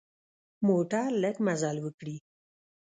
[0.67, 2.15] موټر لږ مزل وکړي.